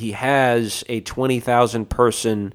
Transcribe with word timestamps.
he 0.00 0.12
has 0.12 0.82
a 0.88 1.02
20,000 1.02 1.90
person 1.90 2.54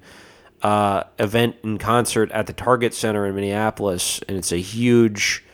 uh, 0.62 1.04
event 1.20 1.54
and 1.62 1.78
concert 1.78 2.30
at 2.32 2.48
the 2.48 2.52
Target 2.52 2.92
Center 2.92 3.24
in 3.24 3.36
Minneapolis, 3.36 4.20
and 4.28 4.36
it's 4.36 4.50
a 4.50 4.56
huge 4.56 5.44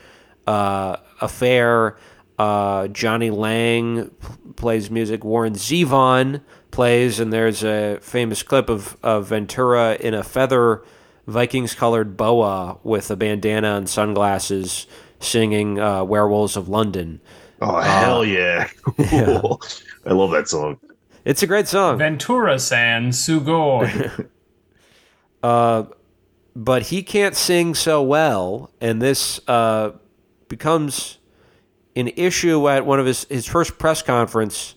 uh, 0.46 0.96
affair. 1.20 1.98
Uh, 2.38 2.88
Jonny 2.88 3.30
Lang 3.30 4.10
plays 4.56 4.90
music. 4.90 5.22
Warren 5.22 5.52
Zevon 5.52 6.40
plays, 6.70 7.20
and 7.20 7.30
there's 7.30 7.62
a 7.62 7.98
famous 8.00 8.42
clip 8.42 8.70
of, 8.70 8.96
of 9.02 9.26
Ventura 9.26 9.98
in 10.00 10.14
a 10.14 10.24
feather 10.24 10.82
Vikings 11.26 11.74
colored 11.74 12.16
boa 12.16 12.78
with 12.82 13.10
a 13.10 13.16
bandana 13.16 13.76
and 13.76 13.86
sunglasses 13.88 14.86
singing 15.20 15.78
uh, 15.78 16.02
Werewolves 16.04 16.56
of 16.56 16.70
London. 16.70 17.20
Oh 17.60 17.78
hell 17.80 18.24
yeah! 18.24 18.68
I 18.98 20.12
love 20.12 20.30
that 20.32 20.48
song. 20.48 20.80
It's 21.24 21.42
a 21.42 21.46
great 21.46 21.68
song. 21.68 21.98
Ventura 21.98 22.58
San 22.58 23.10
Sugoi. 23.10 24.28
but 26.56 26.82
he 26.82 27.02
can't 27.02 27.36
sing 27.36 27.74
so 27.74 28.02
well, 28.02 28.70
and 28.80 29.00
this 29.00 29.40
uh, 29.46 29.92
becomes 30.48 31.18
an 31.94 32.08
issue 32.16 32.68
at 32.68 32.86
one 32.86 32.98
of 32.98 33.06
his 33.06 33.24
his 33.24 33.46
first 33.46 33.78
press 33.78 34.02
conference. 34.02 34.74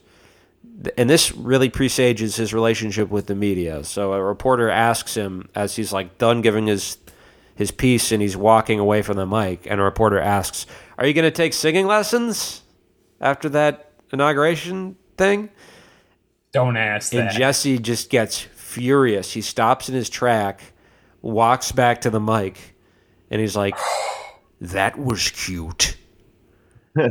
And 0.97 1.09
this 1.09 1.31
really 1.31 1.69
presages 1.69 2.35
his 2.35 2.53
relationship 2.53 3.09
with 3.09 3.27
the 3.27 3.35
media. 3.35 3.83
So 3.85 4.13
a 4.13 4.21
reporter 4.21 4.69
asks 4.69 5.15
him 5.15 5.47
as 5.55 5.77
he's 5.77 5.93
like 5.93 6.17
done 6.17 6.41
giving 6.41 6.67
his 6.67 6.97
his 7.55 7.71
piece 7.71 8.11
and 8.11 8.21
he's 8.21 8.35
walking 8.35 8.79
away 8.79 9.01
from 9.01 9.17
the 9.17 9.25
mic, 9.25 9.65
and 9.65 9.79
a 9.79 9.83
reporter 9.83 10.19
asks, 10.19 10.67
"Are 10.99 11.07
you 11.07 11.13
going 11.13 11.23
to 11.23 11.31
take 11.31 11.53
singing 11.53 11.87
lessons 11.87 12.61
after 13.19 13.49
that 13.49 13.93
inauguration 14.11 14.97
thing?" 15.17 15.49
Don't 16.55 16.77
ask 16.77 17.11
that. 17.11 17.27
And. 17.27 17.37
Jesse 17.37 17.77
just 17.79 18.09
gets 18.09 18.39
furious. 18.39 19.33
He 19.33 19.41
stops 19.41 19.89
in 19.89 19.95
his 19.95 20.09
track, 20.09 20.61
walks 21.21 21.73
back 21.73 21.99
to 22.01 22.09
the 22.09 22.21
mic, 22.21 22.75
and 23.29 23.41
he's 23.41 23.57
like, 23.57 23.75
"That 24.61 24.97
was 24.97 25.29
cute." 25.31 25.97
I 26.97 27.01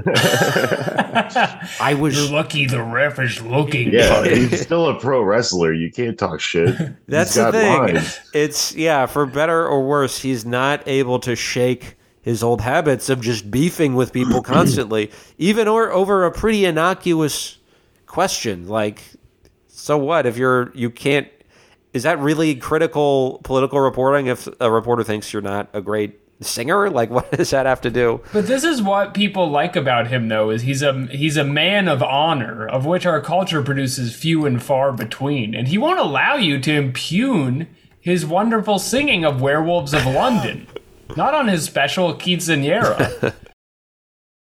You're 1.90 1.98
was. 2.00 2.30
lucky 2.30 2.64
the 2.64 2.82
ref 2.82 3.18
is 3.18 3.42
looking. 3.42 3.92
Yeah, 3.92 4.24
he's 4.28 4.62
still 4.62 4.88
a 4.88 4.98
pro 4.98 5.22
wrestler. 5.22 5.74
You 5.74 5.92
can't 5.92 6.18
talk 6.18 6.40
shit. 6.40 6.74
That's 7.06 7.34
He's 7.34 7.44
the 7.44 7.52
thing. 7.52 7.78
lines. 7.78 8.18
It's 8.32 8.74
yeah, 8.74 9.04
for 9.04 9.26
better 9.26 9.68
or 9.68 9.86
worse, 9.86 10.22
he's 10.22 10.46
not 10.46 10.88
able 10.88 11.18
to 11.18 11.36
shake 11.36 11.96
his 12.22 12.42
old 12.42 12.62
habits 12.62 13.10
of 13.10 13.20
just 13.20 13.50
beefing 13.50 13.94
with 13.94 14.10
people 14.10 14.40
constantly, 14.42 15.10
even 15.36 15.68
or 15.68 15.92
over 15.92 16.24
a 16.24 16.32
pretty 16.32 16.64
innocuous 16.64 17.58
question. 18.06 18.66
Like, 18.66 19.02
so 19.76 19.98
what 19.98 20.24
if 20.24 20.36
you're 20.36 20.70
you 20.74 20.88
can't? 20.88 21.28
Is 21.92 22.04
that 22.04 22.18
really 22.20 22.54
critical 22.54 23.40
political 23.42 23.80
reporting? 23.80 24.28
If 24.28 24.48
a 24.60 24.70
reporter 24.70 25.02
thinks 25.02 25.32
you're 25.32 25.42
not 25.42 25.68
a 25.72 25.80
great 25.80 26.18
singer, 26.40 26.88
like 26.90 27.10
what 27.16 27.30
does 27.32 27.50
that 27.50 27.66
have 27.66 27.80
to 27.82 27.90
do? 27.90 28.20
But 28.32 28.46
this 28.46 28.62
is 28.62 28.80
what 28.80 29.14
people 29.14 29.50
like 29.50 29.74
about 29.74 30.06
him, 30.06 30.28
though, 30.28 30.50
is 30.50 30.62
he's 30.62 30.80
a 30.80 31.06
he's 31.08 31.36
a 31.36 31.44
man 31.44 31.88
of 31.88 32.02
honor, 32.02 32.66
of 32.66 32.86
which 32.86 33.04
our 33.04 33.20
culture 33.20 33.62
produces 33.62 34.14
few 34.14 34.46
and 34.46 34.62
far 34.62 34.92
between, 34.92 35.54
and 35.54 35.66
he 35.68 35.76
won't 35.76 35.98
allow 35.98 36.36
you 36.36 36.60
to 36.60 36.72
impugn 36.72 37.66
his 38.00 38.24
wonderful 38.24 38.78
singing 38.78 39.24
of 39.24 39.40
Werewolves 39.40 39.92
of 39.92 40.06
London, 40.06 40.68
not 41.16 41.34
on 41.34 41.48
his 41.48 41.64
special 41.64 42.14
quinceanera. 42.14 43.34